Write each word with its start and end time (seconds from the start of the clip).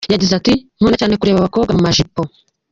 Yagize 0.13 0.33
ati 0.39 0.53
“Nkunda 0.77 0.99
cyane 1.01 1.17
kureba 1.19 1.37
abakobwa 1.39 1.71
mu 1.77 1.81
majipo. 1.85 2.21